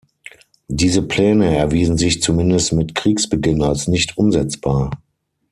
Diese 0.71 1.03
Pläne 1.03 1.55
erwiesen 1.55 1.95
sich 1.95 2.23
zumindest 2.23 2.73
mit 2.73 2.95
Kriegsbeginn 2.95 3.61
als 3.61 3.87
nicht 3.87 4.17
umsetzbar. 4.17 4.89